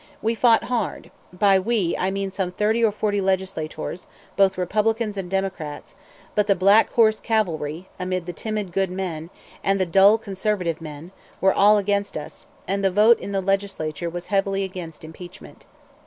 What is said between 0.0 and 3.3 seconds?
We fought hard by "we" I mean some thirty or forty